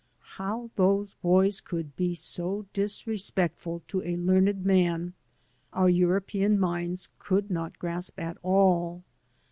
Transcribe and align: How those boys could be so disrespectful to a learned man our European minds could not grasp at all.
How 0.39 0.71
those 0.77 1.13
boys 1.13 1.61
could 1.61 1.95
be 1.95 2.15
so 2.15 2.65
disrespectful 2.73 3.83
to 3.89 4.01
a 4.01 4.17
learned 4.17 4.65
man 4.65 5.13
our 5.73 5.89
European 5.89 6.59
minds 6.59 7.09
could 7.19 7.51
not 7.51 7.77
grasp 7.77 8.19
at 8.19 8.39
all. 8.41 9.03